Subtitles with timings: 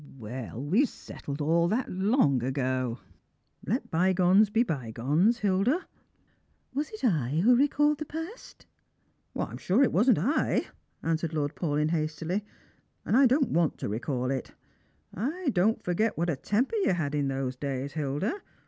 [0.01, 2.97] "0, well, we settled all that ever so long ago.
[3.67, 5.85] Let bygones be bygones, Hilda.""
[6.73, 8.65] Was it I who recalled the past?""
[9.35, 10.69] I'm sure it wasn't I,"
[11.03, 12.43] answered Lord Paulyn hastily,"
[13.05, 14.53] and J don't want to recall it.
[15.13, 18.41] I don't forget what a temper you had in those days, Hilda.